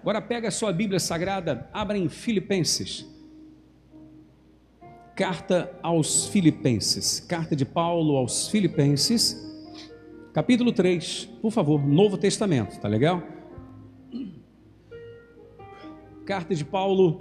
[0.00, 3.06] Agora pega a sua Bíblia Sagrada, abra em Filipenses.
[5.14, 7.20] Carta aos Filipenses.
[7.20, 9.36] Carta de Paulo aos Filipenses,
[10.32, 13.22] capítulo 3, por favor, Novo Testamento, tá legal?
[16.24, 17.18] Carta de Paulo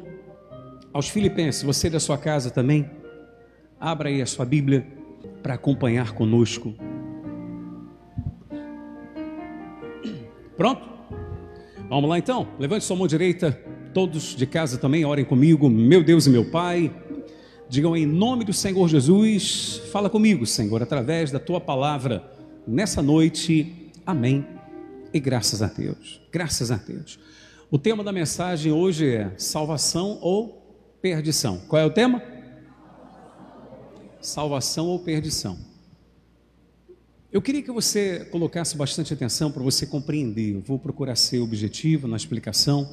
[0.93, 2.89] aos Filipenses, você da sua casa também,
[3.77, 4.87] abra aí a sua Bíblia
[5.43, 6.73] para acompanhar conosco.
[10.55, 10.98] Pronto?
[11.89, 12.47] Vamos lá então?
[12.59, 13.51] Levante sua mão direita,
[13.95, 15.67] todos de casa também, orem comigo.
[15.67, 16.93] Meu Deus e meu Pai,
[17.67, 22.23] digam em nome do Senhor Jesus, fala comigo, Senhor, através da tua palavra
[22.67, 23.91] nessa noite.
[24.05, 24.45] Amém.
[25.11, 27.17] E graças a Deus, graças a Deus.
[27.71, 30.61] O tema da mensagem hoje é salvação ou
[31.01, 31.57] perdição.
[31.67, 32.21] Qual é o tema?
[34.21, 35.68] Salvação ou perdição.
[37.31, 40.55] Eu queria que você colocasse bastante atenção para você compreender.
[40.55, 42.91] Eu vou procurar ser objetivo na explicação,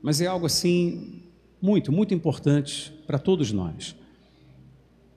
[0.00, 1.24] mas é algo assim
[1.60, 3.96] muito, muito importante para todos nós.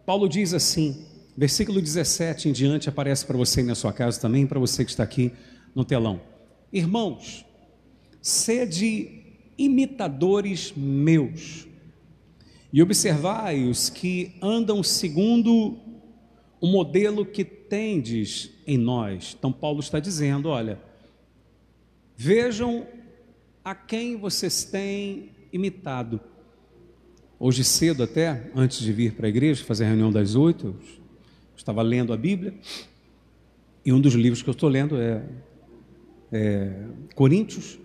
[0.07, 1.05] Paulo diz assim,
[1.37, 5.03] versículo 17 em diante aparece para você na sua casa também, para você que está
[5.03, 5.31] aqui
[5.75, 6.19] no telão.
[6.73, 7.45] Irmãos,
[8.23, 9.21] sede
[9.55, 11.67] imitadores meus
[12.73, 15.90] e observai os que andam segundo
[16.61, 19.35] o modelo que tendes em nós.
[19.37, 20.79] Então, Paulo está dizendo: olha,
[22.15, 22.85] vejam
[23.65, 26.21] a quem vocês têm imitado.
[27.39, 30.75] Hoje cedo, até antes de vir para a igreja, fazer a reunião das oito,
[31.57, 32.53] estava lendo a Bíblia,
[33.83, 35.23] e um dos livros que eu estou lendo é,
[36.31, 37.79] é Coríntios,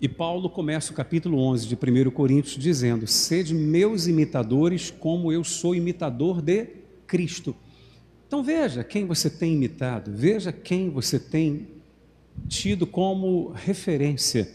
[0.00, 5.42] e Paulo começa o capítulo 11 de 1 Coríntios dizendo: Sede meus imitadores, como eu
[5.42, 7.54] sou imitador de Cristo.
[8.26, 11.68] Então veja quem você tem imitado, veja quem você tem
[12.48, 14.48] tido como referência.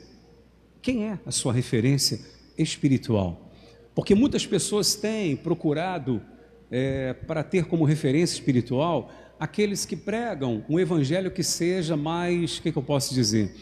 [0.81, 2.19] Quem é a sua referência
[2.58, 3.52] espiritual?
[3.95, 6.21] Porque muitas pessoas têm procurado
[6.69, 12.61] é, para ter como referência espiritual aqueles que pregam um evangelho que seja mais, o
[12.61, 13.55] que, que, eu posso dizer?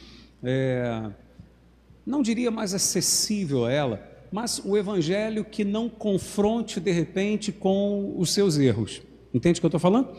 [0.43, 1.09] É,
[2.05, 8.15] não diria mais acessível a ela, mas o evangelho que não confronte de repente com
[8.17, 9.01] os seus erros.
[9.33, 10.09] Entende o que eu estou falando?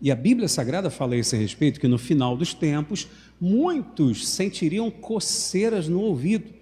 [0.00, 3.06] E a Bíblia Sagrada fala a esse respeito que no final dos tempos
[3.40, 6.60] muitos sentiriam coceiras no ouvido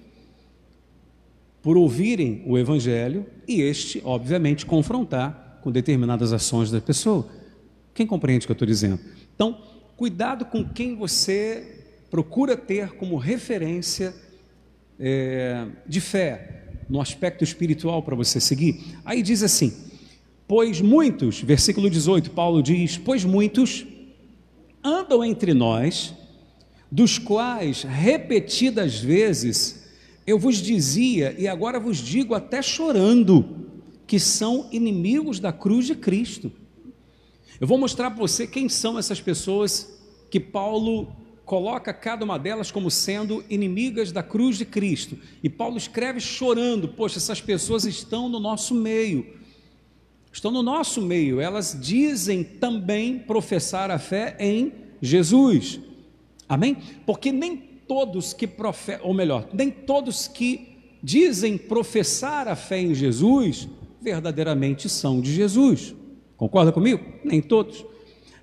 [1.62, 7.28] por ouvirem o Evangelho e este, obviamente, confrontar com determinadas ações da pessoa.
[7.94, 8.98] Quem compreende o que eu estou dizendo?
[9.34, 9.60] Então,
[9.97, 14.15] cuidado com quem você procura ter como referência
[14.98, 16.58] é, de fé
[16.88, 18.97] no aspecto espiritual para você seguir.
[19.04, 19.72] Aí diz assim:
[20.47, 23.87] Pois muitos, versículo 18, Paulo diz: Pois muitos
[24.82, 26.15] andam entre nós,
[26.91, 29.87] dos quais repetidas vezes
[30.27, 33.66] eu vos dizia, e agora vos digo até chorando,
[34.06, 36.53] que são inimigos da cruz de Cristo.
[37.60, 39.98] Eu vou mostrar para você quem são essas pessoas
[40.31, 41.10] que Paulo
[41.48, 45.19] coloca cada uma delas como sendo inimigas da cruz de Cristo.
[45.42, 49.38] E Paulo escreve chorando: Poxa, essas pessoas estão no nosso meio
[50.38, 54.72] estão no nosso meio, elas dizem também professar a fé em
[55.03, 55.81] Jesus.
[56.48, 56.76] Amém?
[57.04, 62.94] Porque nem todos que professam, ou melhor, nem todos que dizem professar a fé em
[62.94, 63.69] Jesus
[64.00, 65.94] verdadeiramente são de Jesus.
[66.36, 67.03] Concorda comigo?
[67.25, 67.84] Nem todos.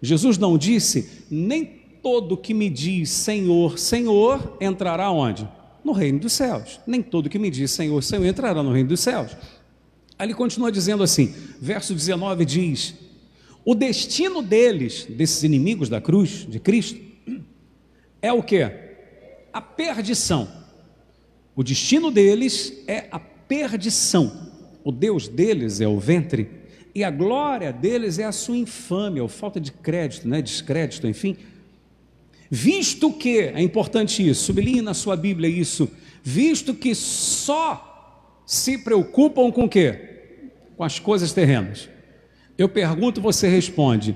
[0.01, 5.49] Jesus não disse: nem todo que me diz Senhor, Senhor entrará onde?
[5.83, 6.79] No reino dos céus.
[6.85, 9.35] Nem todo que me diz Senhor, Senhor entrará no reino dos céus.
[10.15, 12.93] Aí ele continua dizendo assim, verso 19 diz:
[13.65, 17.01] O destino deles, desses inimigos da cruz de Cristo,
[18.21, 18.61] é o que?
[19.51, 20.47] A perdição.
[21.55, 24.51] O destino deles é a perdição.
[24.83, 26.51] O Deus deles é o ventre
[26.93, 30.39] e a glória deles é a sua infâmia, ou falta de crédito, né?
[30.39, 31.35] descrédito, enfim.
[32.55, 35.91] Visto que, é importante isso, sublinhe na sua Bíblia isso,
[36.23, 40.21] visto que só se preocupam com o quê?
[40.77, 41.89] Com as coisas terrenas.
[42.57, 44.15] Eu pergunto, você responde.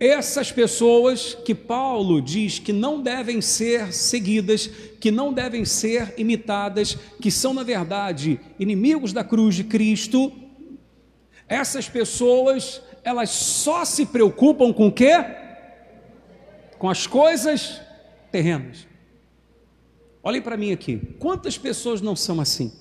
[0.00, 6.96] Essas pessoas que Paulo diz que não devem ser seguidas, que não devem ser imitadas,
[7.20, 10.32] que são, na verdade, inimigos da cruz de Cristo,
[11.46, 15.41] essas pessoas, elas só se preocupam com o quê?
[16.82, 17.80] Com as coisas
[18.32, 18.88] terrenas.
[20.20, 21.00] Olhem para mim aqui.
[21.20, 22.72] Quantas pessoas não são assim?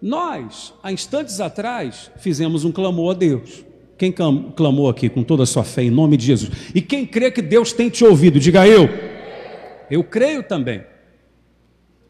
[0.00, 3.64] Nós, há instantes atrás, fizemos um clamor a Deus.
[3.98, 6.52] Quem clamou aqui com toda a sua fé em nome de Jesus?
[6.72, 8.88] E quem crê que Deus tem te ouvido, diga eu.
[9.90, 10.84] Eu creio também.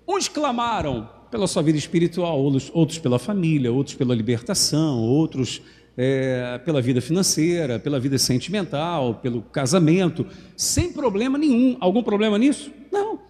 [0.06, 2.38] Uns clamaram pela sua vida espiritual,
[2.74, 5.62] outros pela família, outros pela libertação, outros
[5.96, 10.26] é, pela vida financeira, pela vida sentimental, pelo casamento,
[10.56, 11.76] sem problema nenhum.
[11.80, 12.70] Algum problema nisso?
[12.92, 13.20] Não.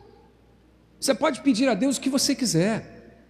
[0.98, 3.24] Você pode pedir a Deus o que você quiser,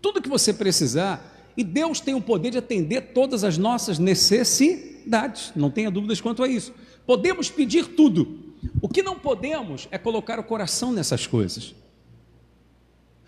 [0.00, 5.52] tudo que você precisar, e Deus tem o poder de atender todas as nossas necessidades,
[5.54, 6.72] não tenha dúvidas quanto a isso.
[7.04, 11.74] Podemos pedir tudo, o que não podemos é colocar o coração nessas coisas.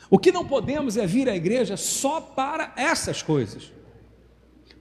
[0.08, 3.72] O que não podemos é vir à igreja só para essas coisas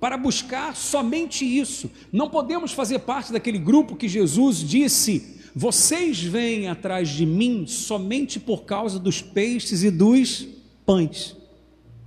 [0.01, 1.89] para buscar somente isso.
[2.11, 8.39] Não podemos fazer parte daquele grupo que Jesus disse: vocês vêm atrás de mim somente
[8.39, 10.47] por causa dos peixes e dos
[10.85, 11.37] pães.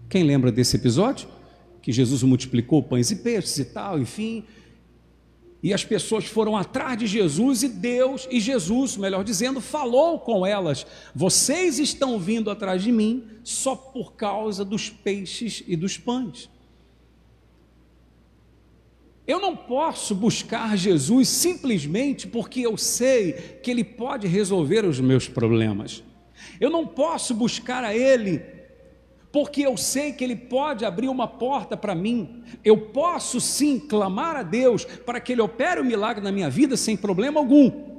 [0.08, 1.28] Quem lembra desse episódio?
[1.80, 4.44] Que Jesus multiplicou pães e peixes e tal, enfim.
[5.62, 10.44] E as pessoas foram atrás de Jesus e Deus, e Jesus, melhor dizendo, falou com
[10.44, 16.50] elas: Vocês estão vindo atrás de mim só por causa dos peixes e dos pães.
[19.26, 23.32] Eu não posso buscar Jesus simplesmente porque eu sei
[23.62, 26.02] que Ele pode resolver os meus problemas.
[26.60, 28.42] Eu não posso buscar a Ele
[29.32, 32.44] porque eu sei que Ele pode abrir uma porta para mim.
[32.62, 36.48] Eu posso sim clamar a Deus para que Ele opere o um milagre na minha
[36.48, 37.94] vida sem problema algum.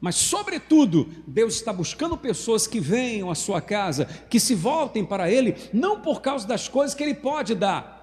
[0.00, 5.30] Mas, sobretudo, Deus está buscando pessoas que venham à sua casa, que se voltem para
[5.30, 7.99] Ele, não por causa das coisas que Ele pode dar,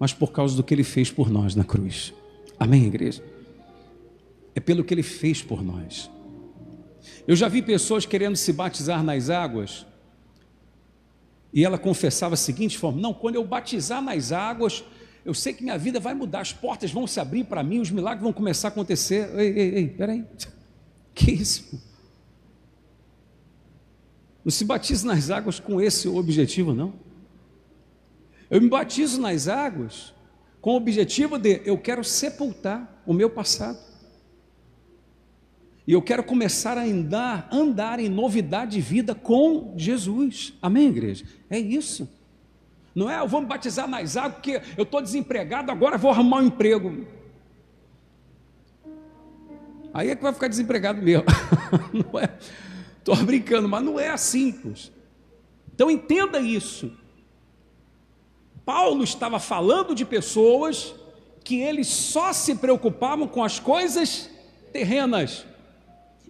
[0.00, 2.14] mas por causa do que ele fez por nós na cruz.
[2.58, 3.22] Amém, igreja?
[4.54, 6.10] É pelo que ele fez por nós.
[7.28, 9.86] Eu já vi pessoas querendo se batizar nas águas,
[11.52, 14.82] e ela confessava a seguinte forma: Não, quando eu batizar nas águas,
[15.22, 17.90] eu sei que minha vida vai mudar, as portas vão se abrir para mim, os
[17.90, 19.28] milagres vão começar a acontecer.
[19.38, 20.24] Ei, ei, ei, peraí,
[21.14, 21.78] que isso?
[24.42, 27.09] Não se batize nas águas com esse objetivo, não.
[28.50, 30.12] Eu me batizo nas águas
[30.60, 33.78] com o objetivo de eu quero sepultar o meu passado.
[35.86, 40.52] E eu quero começar a andar, andar em novidade de vida com Jesus.
[40.60, 41.24] Amém, igreja?
[41.48, 42.08] É isso.
[42.94, 46.38] Não é eu vou me batizar nas águas porque eu estou desempregado, agora vou arrumar
[46.38, 47.06] um emprego.
[49.92, 51.24] Aí é que vai ficar desempregado mesmo.
[51.92, 52.36] Não é?
[52.98, 54.52] Estou brincando, mas não é assim.
[54.52, 54.92] Pois.
[55.74, 56.92] Então entenda isso.
[58.72, 60.94] Paulo estava falando de pessoas
[61.42, 64.30] que eles só se preocupavam com as coisas
[64.72, 65.44] terrenas.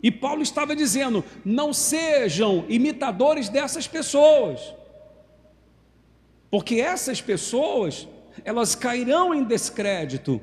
[0.03, 4.75] E Paulo estava dizendo: não sejam imitadores dessas pessoas,
[6.51, 8.09] porque essas pessoas,
[8.43, 10.41] elas cairão em descrédito.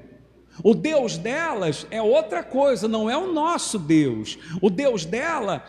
[0.63, 4.37] O Deus delas é outra coisa, não é o nosso Deus.
[4.61, 5.65] O Deus dela,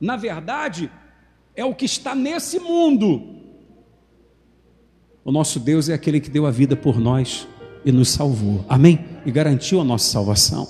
[0.00, 0.90] na verdade,
[1.54, 3.35] é o que está nesse mundo,
[5.26, 7.48] o nosso Deus é aquele que deu a vida por nós
[7.84, 8.64] e nos salvou.
[8.68, 9.04] Amém?
[9.26, 10.68] E garantiu a nossa salvação.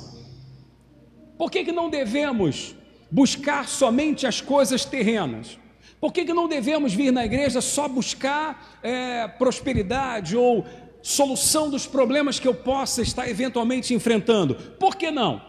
[1.36, 2.74] Por que, que não devemos
[3.10, 5.58] buscar somente as coisas terrenas?
[6.00, 10.64] Por que, que não devemos vir na igreja só buscar é, prosperidade ou
[11.02, 14.54] solução dos problemas que eu possa estar eventualmente enfrentando?
[14.54, 15.42] Por que não?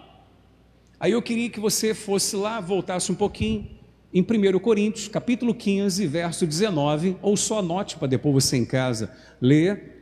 [0.99, 3.76] Aí eu queria que você fosse lá, voltasse um pouquinho
[4.17, 9.11] em 1 Coríntios, capítulo 15, verso 19, ou só anote para depois você em casa
[9.39, 10.01] ler.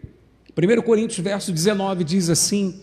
[0.57, 2.81] 1 Coríntios, verso 19 diz assim: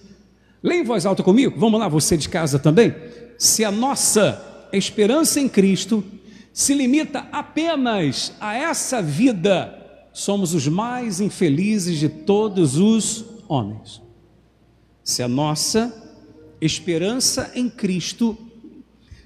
[0.62, 2.94] Leia em voz alta comigo, vamos lá, você de casa também.
[3.38, 6.04] Se a nossa esperança em Cristo
[6.52, 14.02] se limita apenas a essa vida, somos os mais infelizes de todos os homens.
[15.02, 15.90] Se a nossa
[16.60, 18.36] esperança em Cristo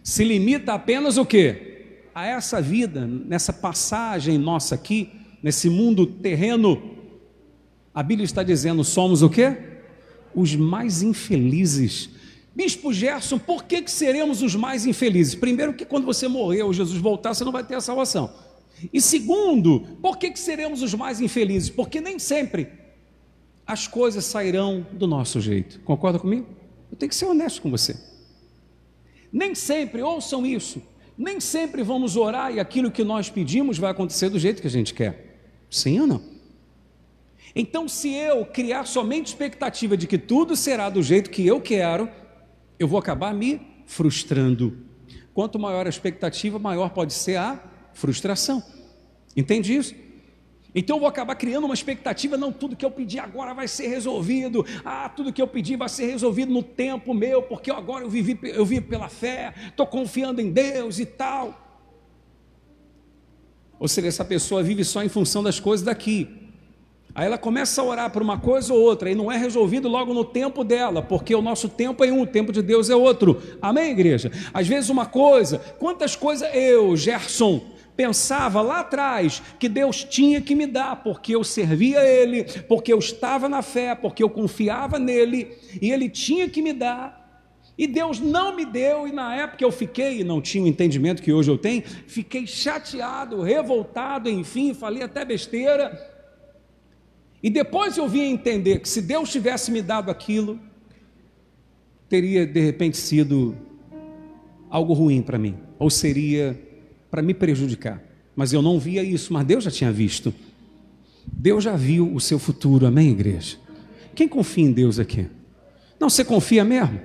[0.04, 1.75] se limita apenas o quê?
[2.16, 5.10] A essa vida, nessa passagem nossa aqui,
[5.42, 6.96] nesse mundo terreno,
[7.92, 9.54] a Bíblia está dizendo: somos o quê?
[10.34, 12.08] Os mais infelizes.
[12.54, 15.34] Bispo Gerson, por que, que seremos os mais infelizes?
[15.34, 18.32] Primeiro, que quando você morrer ou Jesus voltar, você não vai ter a salvação.
[18.90, 21.68] E segundo, por que, que seremos os mais infelizes?
[21.68, 22.68] Porque nem sempre
[23.66, 25.80] as coisas sairão do nosso jeito.
[25.80, 26.46] Concorda comigo?
[26.90, 27.94] Eu tenho que ser honesto com você.
[29.30, 30.80] Nem sempre, ouçam isso,
[31.16, 34.70] nem sempre vamos orar e aquilo que nós pedimos vai acontecer do jeito que a
[34.70, 35.38] gente quer.
[35.70, 36.22] Sim ou não?
[37.54, 42.08] Então, se eu criar somente expectativa de que tudo será do jeito que eu quero,
[42.78, 44.76] eu vou acabar me frustrando.
[45.32, 47.62] Quanto maior a expectativa, maior pode ser a
[47.94, 48.62] frustração.
[49.34, 49.94] Entende isso?
[50.78, 53.88] Então eu vou acabar criando uma expectativa, não, tudo que eu pedi agora vai ser
[53.88, 54.64] resolvido.
[54.84, 58.38] Ah, tudo que eu pedi vai ser resolvido no tempo meu, porque agora eu vivi,
[58.42, 61.62] eu vivo pela fé, estou confiando em Deus e tal.
[63.80, 66.28] Ou seja, essa pessoa vive só em função das coisas daqui.
[67.14, 70.12] Aí ela começa a orar por uma coisa ou outra, e não é resolvido logo
[70.12, 73.40] no tempo dela, porque o nosso tempo é um, o tempo de Deus é outro.
[73.62, 74.30] Amém, igreja?
[74.52, 80.54] Às vezes uma coisa, quantas coisas eu, Gerson, pensava lá atrás que Deus tinha que
[80.54, 85.56] me dar, porque eu servia Ele, porque eu estava na fé, porque eu confiava nele,
[85.80, 87.24] e Ele tinha que me dar.
[87.78, 91.22] E Deus não me deu, e na época eu fiquei, e não tinha o entendimento
[91.22, 96.14] que hoje eu tenho, fiquei chateado, revoltado, enfim, falei até besteira.
[97.42, 100.58] E depois eu vim entender que se Deus tivesse me dado aquilo,
[102.08, 103.56] teria de repente sido
[104.70, 106.58] algo ruim para mim, ou seria
[107.16, 108.02] para me prejudicar.
[108.36, 110.34] Mas eu não via isso, mas Deus já tinha visto.
[111.26, 113.56] Deus já viu o seu futuro, amém, igreja?
[114.14, 115.26] Quem confia em Deus aqui?
[115.98, 117.00] Não, você confia mesmo?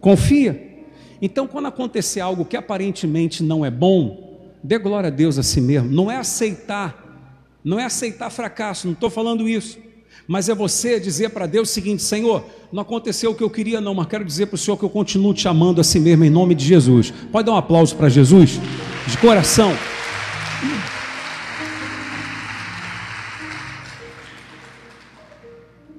[0.00, 0.86] Confia?
[1.20, 5.60] Então, quando acontecer algo que aparentemente não é bom, dê glória a Deus a si
[5.60, 5.90] mesmo.
[5.90, 9.78] Não é aceitar, não é aceitar fracasso, não estou falando isso.
[10.26, 13.80] Mas é você dizer para Deus o seguinte: Senhor, não aconteceu o que eu queria,
[13.82, 16.24] não, mas quero dizer para o Senhor que eu continuo te amando a si mesmo
[16.24, 17.12] em nome de Jesus.
[17.30, 18.58] Pode dar um aplauso para Jesus?
[19.08, 19.72] De coração.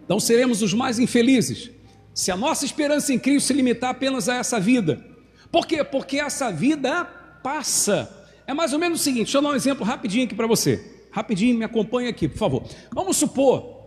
[0.04, 1.72] Então seremos os mais infelizes
[2.14, 5.06] se a nossa esperança em Cristo se limitar apenas a essa vida.
[5.52, 5.84] Por quê?
[5.84, 7.06] Porque essa vida
[7.44, 8.26] passa.
[8.48, 11.08] É mais ou menos o seguinte: deixa eu dar um exemplo rapidinho aqui para você.
[11.12, 12.64] Rapidinho, me acompanha aqui, por favor.
[12.92, 13.78] Vamos supor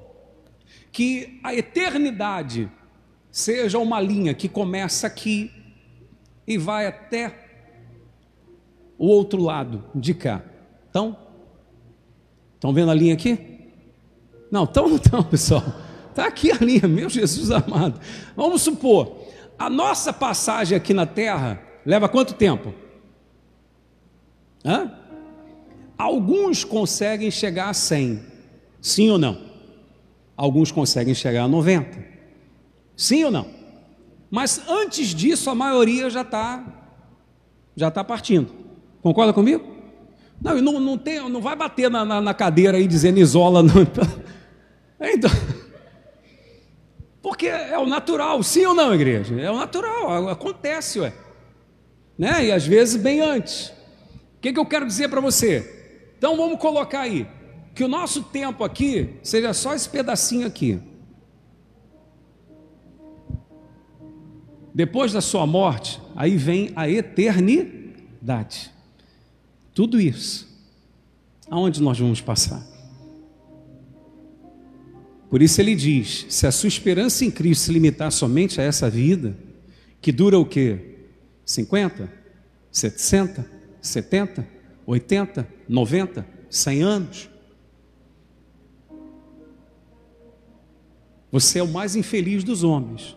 [0.92, 2.70] que a eternidade
[3.30, 5.50] seja uma linha que começa aqui
[6.46, 7.49] e vai até
[9.00, 10.42] o outro lado de cá.
[10.90, 11.16] Então,
[12.54, 13.72] estão vendo a linha aqui?
[14.50, 15.64] Não, estão não estão, pessoal.
[16.10, 17.98] Está aqui a linha, meu Jesus amado.
[18.36, 19.16] Vamos supor,
[19.58, 22.74] a nossa passagem aqui na Terra leva quanto tempo?
[24.62, 24.92] Hã?
[25.96, 28.20] Alguns conseguem chegar a 100,
[28.82, 29.40] sim ou não?
[30.36, 32.04] Alguns conseguem chegar a 90.
[32.94, 33.46] Sim ou não?
[34.30, 36.66] Mas antes disso, a maioria já está
[37.74, 38.59] já tá partindo.
[39.02, 39.64] Concorda comigo?
[40.40, 43.62] Não, não, não, tem, não vai bater na, na, na cadeira aí dizendo isola.
[43.62, 43.74] Não.
[45.02, 45.30] Então,
[47.22, 49.38] porque é o natural, sim ou não, igreja?
[49.40, 51.12] É o natural, acontece, ué.
[52.18, 52.46] Né?
[52.46, 53.68] E às vezes bem antes.
[54.36, 56.12] O que, que eu quero dizer para você?
[56.18, 57.26] Então vamos colocar aí
[57.74, 60.80] que o nosso tempo aqui seja só esse pedacinho aqui.
[64.74, 68.70] Depois da sua morte, aí vem a eternidade.
[69.80, 70.46] Tudo isso.
[71.48, 72.62] Aonde nós vamos passar?
[75.30, 78.90] Por isso ele diz: se a sua esperança em Cristo se limitar somente a essa
[78.90, 79.34] vida,
[79.98, 80.98] que dura o quê?
[81.46, 82.12] 50,
[82.70, 84.46] 60, 70,
[84.84, 87.30] 80, 90, 100 anos,
[91.32, 93.16] Você é o mais infeliz dos homens.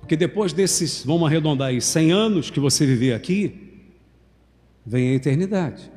[0.00, 3.67] Porque depois desses, vamos arredondar aí, 100 anos que você viver aqui,
[4.88, 5.92] vem a eternidade.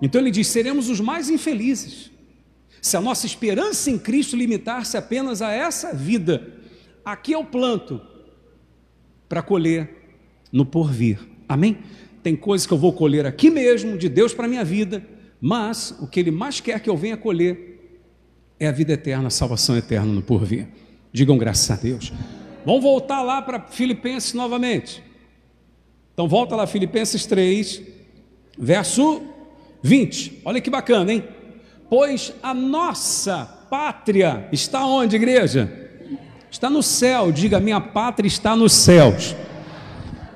[0.00, 2.10] Então ele diz: seremos os mais infelizes.
[2.82, 6.54] Se a nossa esperança em Cristo limitar-se apenas a essa vida,
[7.04, 8.00] aqui é o planto
[9.28, 9.90] para colher
[10.52, 11.18] no porvir.
[11.48, 11.78] Amém?
[12.22, 15.04] Tem coisas que eu vou colher aqui mesmo, de Deus para a minha vida,
[15.40, 17.80] mas o que Ele mais quer que eu venha colher
[18.60, 20.68] é a vida eterna, a salvação eterna no porvir.
[21.12, 22.12] Digam graças a Deus.
[22.64, 25.02] Vamos voltar lá para Filipenses novamente.
[26.18, 27.80] Então volta lá, Filipenses 3,
[28.58, 29.22] verso
[29.80, 30.42] 20.
[30.44, 31.22] Olha que bacana, hein?
[31.88, 35.70] Pois a nossa pátria está onde, igreja?
[36.50, 37.30] Está no céu.
[37.30, 39.36] Diga, minha pátria está nos céus.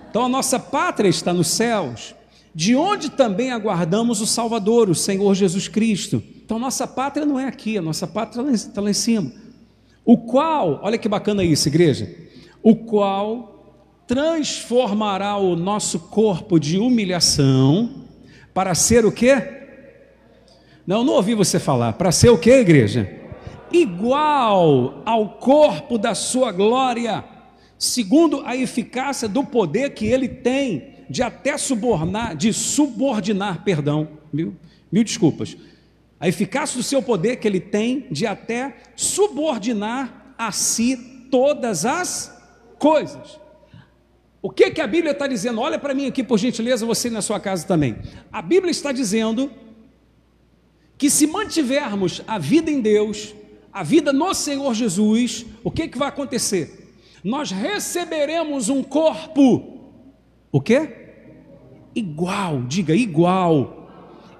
[0.09, 2.15] Então a nossa pátria está nos céus,
[2.55, 6.23] de onde também aguardamos o Salvador, o Senhor Jesus Cristo
[6.53, 9.33] então, nossa pátria não é aqui, a nossa pátria está lá em cima.
[10.05, 12.15] O qual, olha que bacana isso, igreja.
[12.63, 13.52] O qual
[14.13, 18.05] transformará o nosso corpo de humilhação
[18.53, 19.43] para ser o quê?
[20.87, 21.95] Não, não ouvi você falar.
[21.95, 23.11] Para ser o quê, igreja?
[23.73, 27.25] Igual ao corpo da sua glória,
[27.79, 34.55] segundo a eficácia do poder que ele tem de até subornar, de subordinar, perdão, mil,
[34.93, 35.57] mil desculpas
[36.21, 40.97] a eficácia do seu poder que ele tem de até subordinar a si
[41.31, 42.31] todas as
[42.79, 43.42] coisas.
[44.43, 45.61] O que, que a Bíblia está dizendo?
[45.61, 47.97] Olha para mim aqui, por gentileza, você na sua casa também.
[48.31, 49.51] A Bíblia está dizendo
[50.99, 53.35] que se mantivermos a vida em Deus,
[53.73, 56.91] a vida no Senhor Jesus, o que, que vai acontecer?
[57.23, 59.93] Nós receberemos um corpo,
[60.51, 60.91] o que?
[61.95, 63.83] Igual, diga igual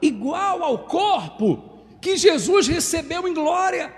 [0.03, 1.63] igual ao corpo
[2.01, 3.95] que Jesus recebeu em glória.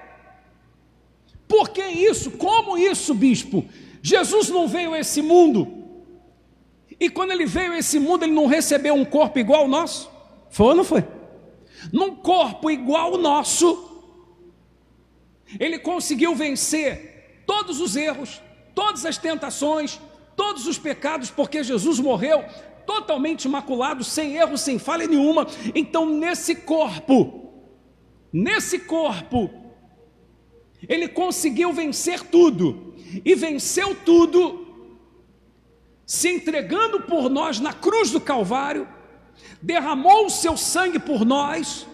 [1.48, 2.32] Por que isso?
[2.32, 3.64] Como isso, bispo?
[4.02, 5.73] Jesus não veio a esse mundo.
[6.98, 10.10] E quando ele veio a esse mundo, ele não recebeu um corpo igual ao nosso?
[10.50, 11.04] Foi ou não foi?
[11.92, 13.90] Num corpo igual ao nosso,
[15.58, 18.40] ele conseguiu vencer todos os erros,
[18.74, 20.00] todas as tentações,
[20.36, 22.44] todos os pecados, porque Jesus morreu
[22.86, 25.46] totalmente imaculado, sem erro, sem falha nenhuma.
[25.74, 27.52] Então, nesse corpo,
[28.32, 29.50] nesse corpo,
[30.88, 34.63] ele conseguiu vencer tudo, e venceu tudo,
[36.06, 38.86] se entregando por nós na cruz do Calvário,
[39.60, 41.86] derramou o seu sangue por nós,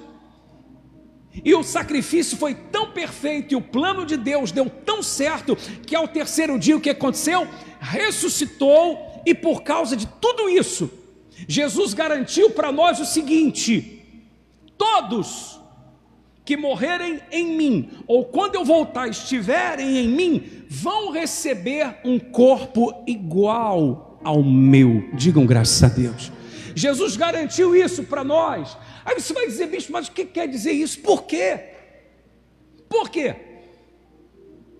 [1.44, 5.54] e o sacrifício foi tão perfeito e o plano de Deus deu tão certo
[5.86, 7.46] que ao terceiro dia o que aconteceu?
[7.78, 10.90] Ressuscitou e por causa de tudo isso,
[11.46, 14.04] Jesus garantiu para nós o seguinte:
[14.76, 15.59] todos
[16.50, 23.04] que morrerem em mim, ou quando eu voltar estiverem em mim, vão receber um corpo
[23.06, 25.08] igual ao meu.
[25.12, 26.32] Digam graças a Deus.
[26.74, 28.76] Jesus garantiu isso para nós.
[29.04, 30.98] Aí você vai dizer, bicho, mas o que quer dizer isso?
[30.98, 31.66] Por quê?
[32.88, 33.36] Por quê?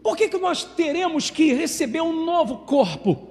[0.03, 3.29] Por que, que nós teremos que receber um novo corpo?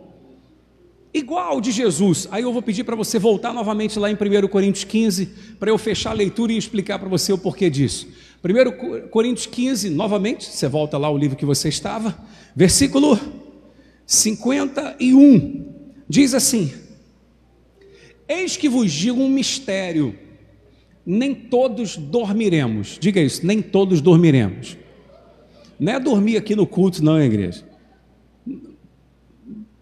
[1.13, 2.25] Igual de Jesus.
[2.31, 5.25] Aí eu vou pedir para você voltar novamente lá em 1 Coríntios 15,
[5.60, 8.08] para eu fechar a leitura e explicar para você o porquê disso.
[8.43, 12.17] 1 Coríntios 15, novamente, você volta lá o livro que você estava,
[12.55, 13.19] versículo
[14.05, 15.65] 51,
[16.08, 16.74] diz assim:
[18.27, 20.17] Eis que vos digo um mistério,
[21.05, 22.98] nem todos dormiremos.
[23.00, 24.77] Diga isso, nem todos dormiremos.
[25.77, 27.68] Não é dormir aqui no culto, não, igreja.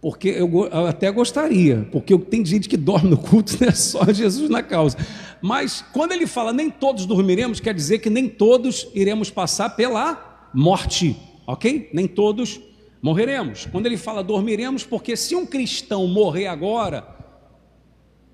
[0.01, 4.50] Porque eu, eu até gostaria, porque tem gente que dorme no culto, é só Jesus
[4.50, 4.98] na causa.
[5.42, 10.50] Mas quando ele fala nem todos dormiremos, quer dizer que nem todos iremos passar pela
[10.53, 11.90] morte, ok?
[11.94, 12.60] Nem todos
[13.01, 13.68] morreremos.
[13.72, 17.07] Quando ele fala dormiremos, porque se um cristão morrer agora,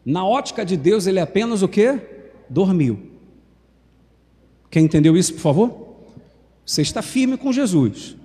[0.06, 1.98] na ótica de Deus, ele é apenas o que?
[2.50, 3.12] Dormiu.
[4.70, 5.96] Quem entendeu isso, por favor?
[6.66, 8.18] Você está firme com Jesus.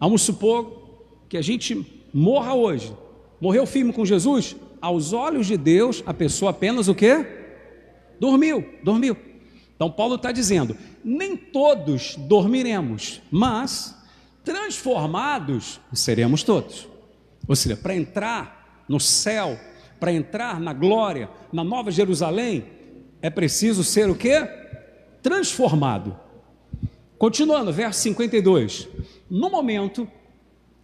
[0.00, 0.80] Vamos supor
[1.28, 2.94] que a gente morra hoje.
[3.40, 4.56] Morreu firme com Jesus?
[4.80, 7.24] Aos olhos de Deus, a pessoa apenas o que?
[8.18, 9.16] Dormiu, dormiu.
[9.74, 13.96] Então Paulo está dizendo: nem todos dormiremos, mas
[14.44, 16.88] transformados seremos todos.
[17.48, 19.58] Ou seja, para entrar no céu,
[19.98, 22.64] para entrar na glória, na nova Jerusalém,
[23.20, 24.36] é preciso ser o que?
[25.22, 26.16] Transformado.
[27.18, 28.88] Continuando, verso 52.
[29.30, 30.08] No momento,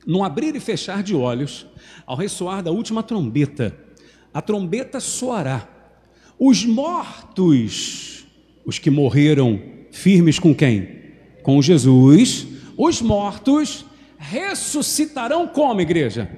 [0.07, 1.67] num abrir e fechar de olhos,
[2.07, 3.77] ao ressoar da última trombeta,
[4.33, 5.69] a trombeta soará.
[6.39, 8.27] Os mortos,
[8.65, 10.89] os que morreram firmes com quem?
[11.43, 13.85] Com Jesus, os mortos
[14.19, 16.29] ressuscitarão como, igreja?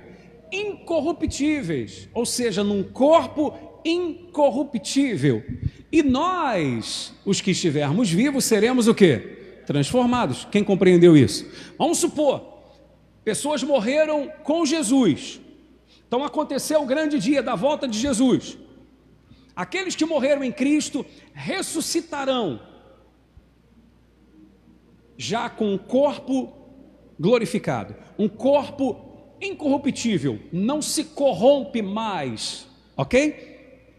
[0.53, 5.43] incorruptíveis, ou seja, num corpo incorruptível.
[5.91, 9.17] E nós, os que estivermos vivos, seremos o que?
[9.67, 10.47] Transformados.
[10.51, 11.47] Quem compreendeu isso?
[11.79, 12.50] Vamos supor,
[13.25, 15.41] pessoas morreram com Jesus.
[16.07, 18.59] Então aconteceu o grande dia da volta de Jesus.
[19.55, 22.61] Aqueles que morreram em Cristo ressuscitarão,
[25.17, 26.53] já com um corpo
[27.19, 33.51] glorificado, um corpo incorruptível, não se corrompe mais, ok?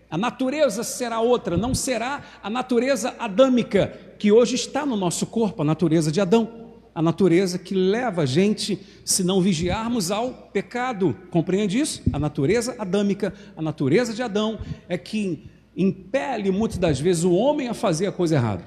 [0.10, 5.62] A natureza será outra, não será a natureza adâmica que hoje está no nosso corpo,
[5.62, 6.61] a natureza de Adão,
[6.94, 11.16] a natureza que leva a gente, se não vigiarmos, ao pecado.
[11.30, 12.02] Compreende isso?
[12.12, 17.68] A natureza adâmica, a natureza de Adão é que impele muitas das vezes o homem
[17.68, 18.66] a fazer a coisa errada.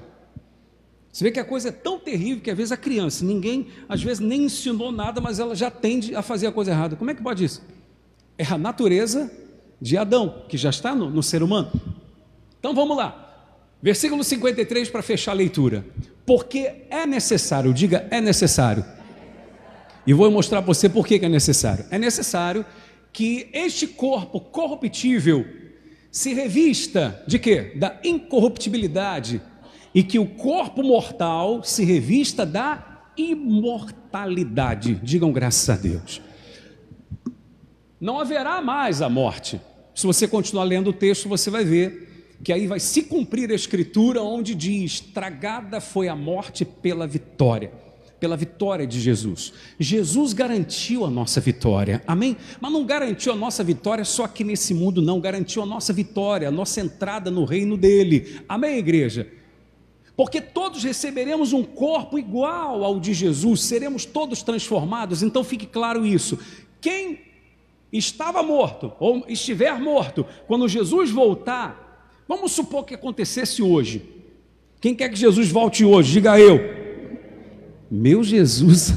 [1.11, 4.03] Você vê que a coisa é tão terrível que às vezes a criança, ninguém às
[4.03, 6.95] vezes nem ensinou nada, mas ela já tende a fazer a coisa errada.
[6.95, 7.63] Como é que pode isso?
[8.37, 9.31] É a natureza
[9.79, 11.71] de Adão, que já está no, no ser humano.
[12.59, 13.24] Então vamos lá.
[13.85, 15.85] Versículo 53 para fechar a leitura.
[16.25, 18.83] Porque é necessário, diga é necessário.
[20.07, 21.85] E vou mostrar para você por que é necessário.
[21.91, 22.65] É necessário
[23.13, 25.45] que este corpo corruptível
[26.09, 27.73] se revista de quê?
[27.75, 29.39] Da incorruptibilidade
[29.93, 34.95] e que o corpo mortal se revista da imortalidade.
[34.95, 36.23] Digam graças a Deus.
[38.01, 39.61] Não haverá mais a morte.
[39.93, 42.04] Se você continuar lendo o texto, você vai ver
[42.43, 47.85] que aí vai se cumprir a escritura onde diz: tragada foi a morte pela vitória
[48.19, 49.53] pela vitória de Jesus.
[49.79, 52.37] Jesus garantiu a nossa vitória, amém?
[52.59, 56.47] Mas não garantiu a nossa vitória só aqui nesse mundo, não, garantiu a nossa vitória,
[56.47, 59.31] a nossa entrada no reino dele, amém, igreja?
[60.15, 66.05] Porque todos receberemos um corpo igual ao de Jesus, seremos todos transformados, então fique claro
[66.05, 66.39] isso.
[66.79, 67.19] Quem
[67.91, 71.84] estava morto, ou estiver morto, quando Jesus voltar,
[72.27, 74.01] vamos supor que acontecesse hoje.
[74.79, 76.13] Quem quer que Jesus volte hoje?
[76.13, 76.59] Diga eu.
[77.89, 78.93] Meu Jesus,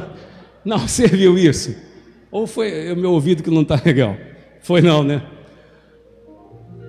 [0.64, 1.74] não, você viu isso?
[2.30, 4.16] Ou foi o meu ouvido que não está legal?
[4.60, 5.26] Foi não, né?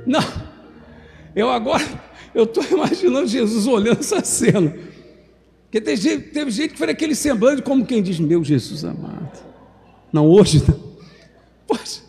[0.06, 0.24] Não,
[1.36, 1.86] eu agora,
[2.34, 4.76] eu estou imaginando Jesus olhando essa cena.
[5.64, 9.40] Porque teve gente, teve gente que foi aquele semblante como quem diz, meu Jesus amado.
[10.12, 10.80] Não, hoje não.
[11.68, 12.02] Poxa,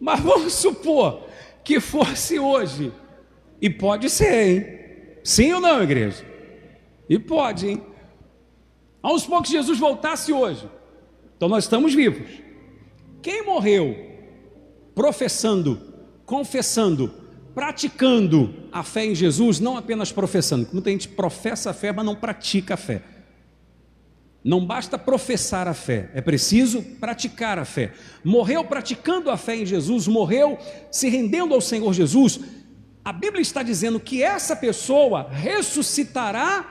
[0.00, 1.23] mas vamos supor
[1.64, 2.92] que fosse hoje.
[3.60, 5.18] E pode ser, hein?
[5.24, 6.24] Sim ou não, igreja?
[7.08, 7.82] E pode, hein?
[9.18, 10.68] Supor que Jesus voltasse hoje.
[11.36, 12.28] Então nós estamos vivos.
[13.22, 13.96] Quem morreu
[14.94, 15.80] professando,
[16.26, 17.12] confessando,
[17.54, 22.14] praticando a fé em Jesus, não apenas professando, muita gente professa a fé, mas não
[22.14, 23.02] pratica a fé.
[24.44, 27.94] Não basta professar a fé, é preciso praticar a fé.
[28.22, 30.58] Morreu praticando a fé em Jesus, morreu
[30.90, 32.38] se rendendo ao Senhor Jesus.
[33.02, 36.70] A Bíblia está dizendo que essa pessoa ressuscitará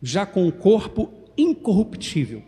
[0.00, 2.42] já com um corpo incorruptível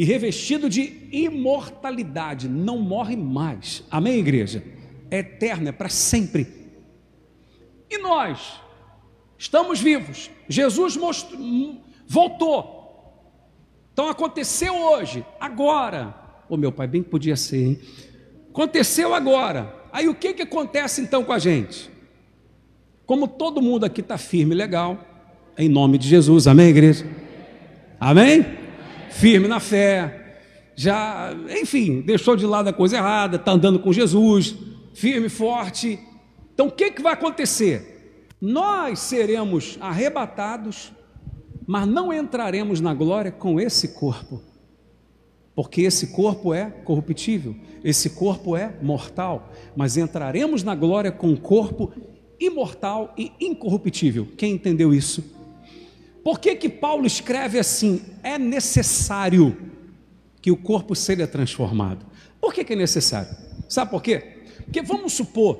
[0.00, 3.84] e revestido de imortalidade, não morre mais.
[3.90, 4.62] Amém, igreja?
[5.10, 6.46] É eterno, é para sempre.
[7.90, 8.60] E nós
[9.40, 10.30] estamos vivos.
[10.46, 12.78] Jesus mostrou, voltou.
[13.92, 16.14] Então aconteceu hoje, agora.
[16.48, 17.80] Ô oh, meu pai, bem podia ser, hein?
[18.50, 19.74] Aconteceu agora.
[19.90, 21.90] Aí o que, que acontece então com a gente?
[23.06, 24.98] Como todo mundo aqui está firme, legal,
[25.56, 26.46] em nome de Jesus.
[26.46, 27.06] Amém, igreja?
[27.98, 28.44] Amém?
[29.10, 30.36] Firme na fé.
[30.76, 34.54] Já, enfim, deixou de lado a coisa errada, está andando com Jesus,
[34.92, 35.98] firme, forte.
[36.52, 37.99] Então o que, que vai acontecer?
[38.40, 40.92] Nós seremos arrebatados,
[41.66, 44.42] mas não entraremos na glória com esse corpo,
[45.54, 51.36] porque esse corpo é corruptível, esse corpo é mortal, mas entraremos na glória com um
[51.36, 51.92] corpo
[52.40, 54.26] imortal e incorruptível.
[54.38, 55.22] Quem entendeu isso?
[56.24, 58.02] Por que, que Paulo escreve assim?
[58.22, 59.56] É necessário
[60.40, 62.06] que o corpo seja transformado.
[62.40, 63.36] Por que, que é necessário?
[63.68, 64.38] Sabe por quê?
[64.64, 65.58] Porque vamos supor,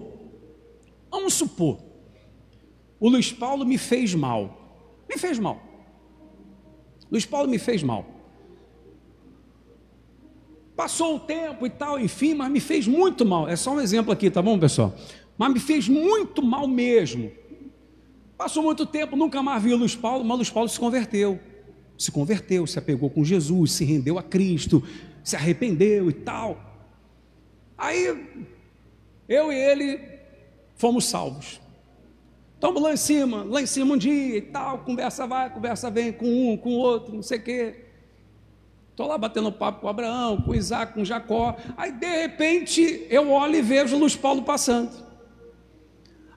[1.10, 1.78] vamos supor,
[3.00, 4.84] o Luiz Paulo me fez mal.
[5.08, 5.60] Me fez mal.
[7.10, 8.06] Luiz Paulo me fez mal.
[10.76, 13.48] Passou o tempo e tal, enfim, mas me fez muito mal.
[13.48, 14.94] É só um exemplo aqui, tá bom, pessoal?
[15.36, 17.32] Mas me fez muito mal mesmo.
[18.36, 21.40] Passou muito tempo, nunca mais viu Luiz Paulo, mas Luiz Paulo se converteu.
[21.98, 24.82] Se converteu, se apegou com Jesus, se rendeu a Cristo,
[25.22, 26.58] se arrependeu e tal.
[27.76, 28.26] Aí,
[29.28, 30.00] eu e ele
[30.76, 31.60] fomos salvos.
[32.60, 36.12] Estamos lá em cima, lá em cima um dia e tal, conversa vai, conversa vem
[36.12, 37.86] com um, com outro, não sei o quê.
[38.90, 41.56] Estou lá batendo papo com Abraão, com Isaac, com Jacó.
[41.74, 44.90] Aí, de repente, eu olho e vejo Luiz Paulo passando.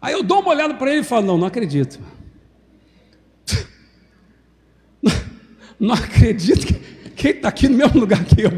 [0.01, 1.99] Aí eu dou uma olhada para ele e falo: Não, não acredito.
[5.77, 6.65] Não, acredito
[7.13, 8.51] que, ele está aqui no mesmo lugar que eu.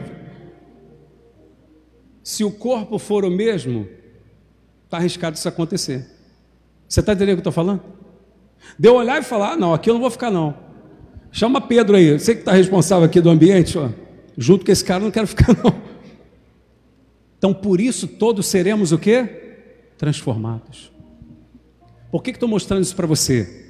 [2.23, 3.89] Se o corpo for o mesmo,
[4.83, 6.14] está arriscado isso acontecer.
[6.87, 7.81] Você está entendendo o que eu estou falando?
[8.77, 10.55] Deu olhar e falar: ah, Não, aqui eu não vou ficar, não.
[11.31, 13.89] Chama Pedro aí, você que está responsável aqui do ambiente, ó,
[14.37, 15.75] junto com esse cara, não quero ficar, não.
[17.37, 19.23] Então, por isso, todos seremos o que?
[19.97, 20.91] Transformados.
[22.11, 23.65] Por que estou mostrando isso para você?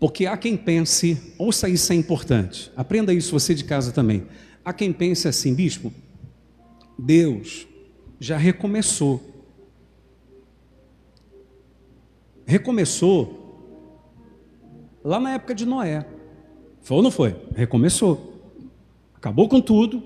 [0.00, 4.26] Porque há quem pense, ouça isso é importante, aprenda isso você de casa também.
[4.64, 5.92] Há quem pense assim, bispo,
[6.98, 7.66] Deus
[8.18, 9.33] já recomeçou.
[12.54, 13.82] Recomeçou
[15.02, 16.06] lá na época de Noé.
[16.82, 17.34] Foi ou não foi?
[17.52, 18.32] Recomeçou.
[19.12, 20.00] Acabou com tudo.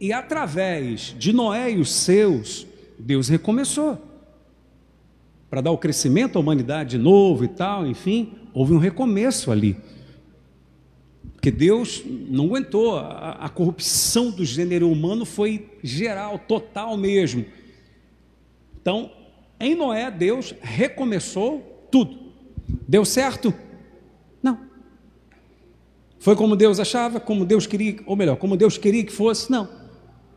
[0.00, 2.66] E através de Noé e os seus,
[2.98, 3.96] Deus recomeçou
[5.48, 9.76] para dar o crescimento à humanidade de novo e tal, enfim, houve um recomeço ali.
[11.34, 17.44] Porque Deus não aguentou, a, a corrupção do gênero humano foi geral, total mesmo.
[18.80, 19.08] Então,
[19.60, 22.18] em Noé, Deus recomeçou tudo.
[22.88, 23.54] Deu certo?
[24.42, 24.58] Não.
[26.18, 29.48] Foi como Deus achava, como Deus queria, ou melhor, como Deus queria que fosse?
[29.48, 29.68] Não.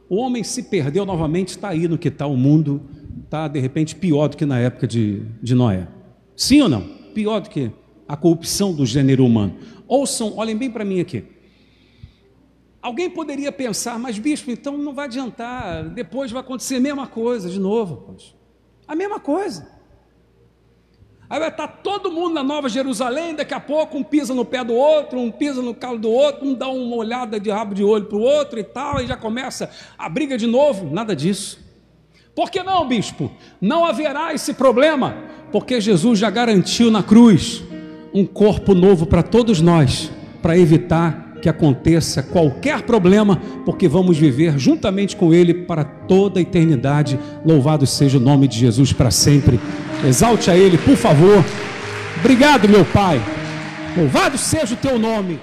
[0.08, 2.80] O homem se perdeu novamente, está aí no que está o mundo
[3.26, 5.88] está de repente pior do que na época de, de Noé.
[6.36, 6.82] Sim ou não?
[7.14, 7.72] Pior do que
[8.08, 9.56] a corrupção do gênero humano.
[9.88, 11.24] Ouçam, olhem bem para mim aqui.
[12.82, 17.50] Alguém poderia pensar, mas bispo, então não vai adiantar, depois vai acontecer a mesma coisa
[17.50, 18.16] de novo.
[18.88, 19.75] A mesma coisa.
[21.28, 24.64] Aí vai estar todo mundo na Nova Jerusalém, daqui a pouco um pisa no pé
[24.64, 27.84] do outro, um pisa no calo do outro, um dá uma olhada de rabo de
[27.84, 30.88] olho para o outro e tal, e já começa a briga de novo.
[30.94, 31.60] Nada disso.
[32.36, 33.32] Por que não, bispo?
[33.60, 35.18] Não haverá esse problema,
[35.52, 37.64] porque Jesus já garantiu na cruz
[38.14, 40.12] um corpo novo para todos nós,
[40.42, 46.42] para evitar que aconteça qualquer problema, porque vamos viver juntamente com Ele para toda a
[46.42, 47.20] eternidade.
[47.46, 49.60] Louvado seja o nome de Jesus para sempre.
[50.04, 51.46] Exalte a Ele, por favor.
[52.18, 53.22] Obrigado, meu Pai.
[53.96, 55.40] Louvado seja o teu nome.